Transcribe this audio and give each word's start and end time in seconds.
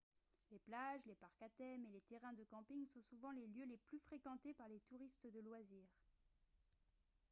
les 0.49 0.57
plages 0.57 1.05
les 1.05 1.13
parcs 1.13 1.43
à 1.43 1.49
thème 1.49 1.85
et 1.85 1.91
les 1.91 2.01
terrains 2.01 2.33
de 2.33 2.43
camping 2.45 2.87
sont 2.87 3.03
souvent 3.03 3.29
les 3.29 3.45
lieux 3.45 3.65
les 3.67 3.77
plus 3.77 3.99
fréquentés 3.99 4.55
par 4.55 4.67
les 4.67 4.79
touristes 4.89 5.27
de 5.31 5.39
loisirs 5.41 5.93